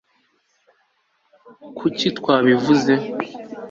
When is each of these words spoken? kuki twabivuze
kuki 1.77 2.07
twabivuze 2.17 2.93